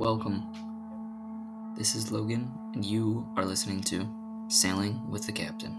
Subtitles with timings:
[0.00, 1.74] Welcome.
[1.76, 4.08] This is Logan, and you are listening to
[4.48, 5.76] Sailing with the Captain.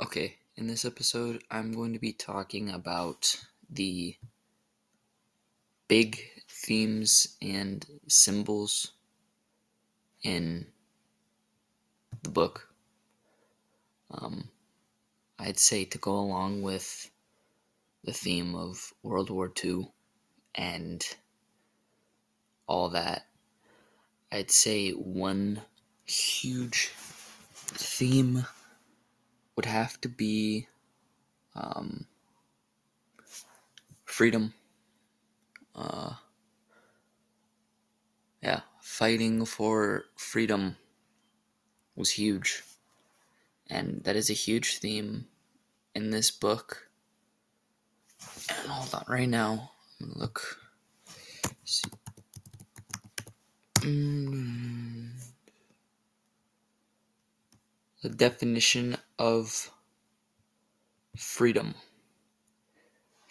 [0.00, 4.16] Okay, in this episode, I'm going to be talking about the
[5.88, 8.92] big themes and symbols
[10.22, 10.66] in
[12.22, 12.68] the book.
[14.10, 14.50] Um,
[15.38, 17.10] I'd say to go along with
[18.04, 19.88] the theme of World War II
[20.54, 21.04] and
[22.66, 23.26] all that,
[24.32, 25.62] I'd say one
[26.04, 28.46] huge theme
[29.54, 30.68] would have to be
[31.54, 32.06] um,
[34.16, 34.54] freedom.
[35.74, 36.14] Uh,
[38.42, 40.76] yeah, fighting for freedom
[41.96, 42.62] was huge.
[43.68, 45.26] And that is a huge theme
[45.94, 46.88] in this book.
[48.48, 50.60] And hold on, right now, I'm gonna look.
[51.64, 51.90] See.
[53.80, 55.10] Mm.
[58.02, 59.70] The definition of
[61.18, 61.74] freedom.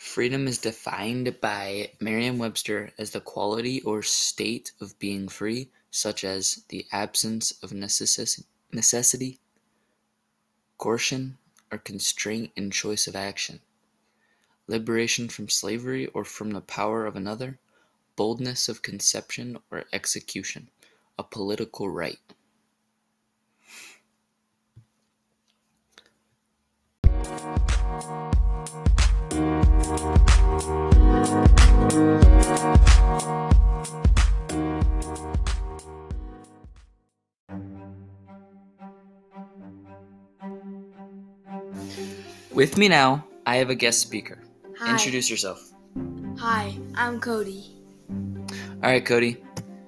[0.05, 6.23] Freedom is defined by Merriam Webster as the quality or state of being free, such
[6.23, 9.39] as the absence of necessity,
[10.77, 11.37] coercion,
[11.69, 13.59] or constraint in choice of action,
[14.67, 17.59] liberation from slavery or from the power of another,
[18.15, 20.69] boldness of conception or execution,
[21.19, 22.19] a political right.
[29.85, 29.93] With
[42.79, 44.41] me now, I have a guest speaker.
[44.79, 44.89] Hi.
[44.89, 45.71] Introduce yourself.
[46.39, 47.69] Hi, I'm Cody.
[48.09, 49.37] All right, Cody.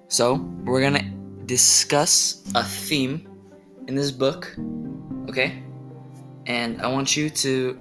[0.10, 3.28] So, we're going to discuss a theme
[3.88, 4.56] in this book,
[5.28, 5.64] okay?
[6.46, 7.80] And I want you to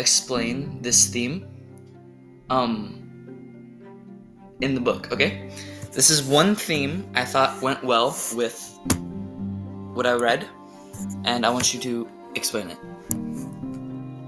[0.00, 1.46] explain this theme
[2.48, 2.96] um
[4.60, 5.48] in the book, okay?
[5.92, 8.56] This is one theme I thought went well with
[9.94, 10.46] what I read,
[11.24, 12.78] and I want you to explain it.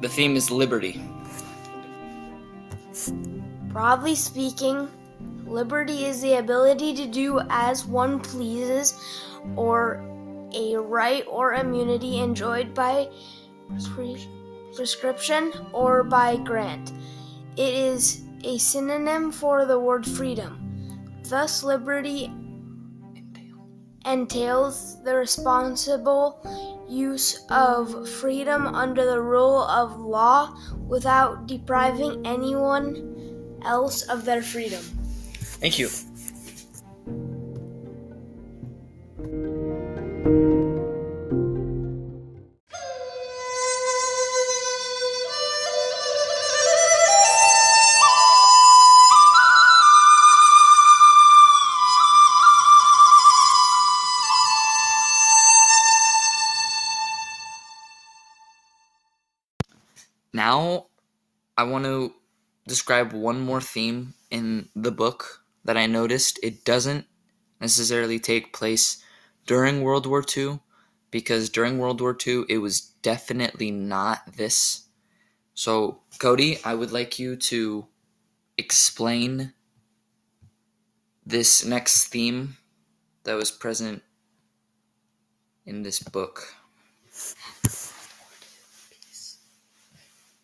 [0.03, 1.01] The theme is liberty.
[3.69, 4.89] Broadly speaking,
[5.47, 8.99] liberty is the ability to do as one pleases,
[9.57, 10.03] or
[10.55, 13.09] a right or immunity enjoyed by
[14.75, 16.93] prescription or by grant.
[17.57, 20.59] It is a synonym for the word freedom.
[21.29, 22.33] Thus, liberty
[24.05, 26.43] entails the responsible
[26.89, 30.57] use of freedom under the rule of law
[30.89, 34.83] without depriving anyone else of their freedom.
[35.61, 35.89] Thank you.
[60.33, 60.87] Now,
[61.57, 62.13] I want to
[62.67, 66.39] describe one more theme in the book that I noticed.
[66.43, 67.07] It doesn't
[67.61, 69.03] necessarily take place
[69.47, 70.61] during World War II,
[71.11, 74.87] because during World War II, it was definitely not this.
[75.55, 77.87] So, Cody, I would like you to
[78.57, 79.53] explain
[81.25, 82.57] this next theme
[83.25, 84.03] that was present
[85.67, 86.55] in this book.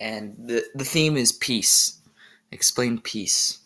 [0.01, 2.01] And the, the theme is peace.
[2.53, 3.59] Explain peace.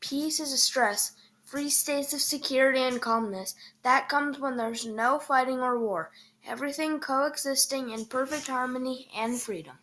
[0.00, 1.12] Peace is a stress,
[1.44, 3.54] free states of security and calmness.
[3.82, 6.10] That comes when there's no fighting or war,
[6.46, 9.78] everything coexisting in perfect harmony and freedom.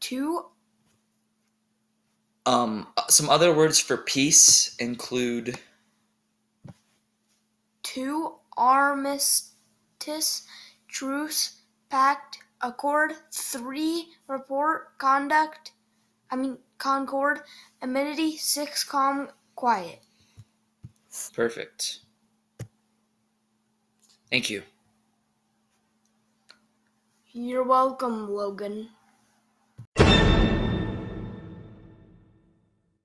[0.00, 0.46] Two,
[2.46, 5.58] Um, some other words for peace include
[7.82, 10.46] two armistice,
[10.88, 11.60] truce,
[11.90, 13.12] pact, accord.
[13.32, 15.72] Three, report, conduct.
[16.30, 17.40] I mean concord,
[17.82, 18.36] amenity.
[18.36, 20.00] Six, calm, quiet.
[21.34, 22.00] perfect.
[24.30, 24.62] Thank you.
[27.32, 28.90] You're welcome, Logan.